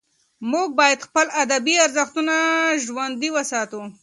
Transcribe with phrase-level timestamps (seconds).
[0.51, 2.35] موږ باید خپل ادبي ارزښتونه
[2.85, 3.81] ژوندي وساتو.